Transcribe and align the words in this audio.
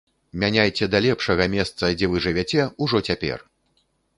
Мяняйце 0.43 0.87
да 0.93 1.01
лепшага 1.07 1.47
месца, 1.55 1.91
дзе 1.99 2.09
вы 2.15 2.25
жывяце, 2.25 2.67
ужо 2.87 3.05
цяпер! 3.11 3.49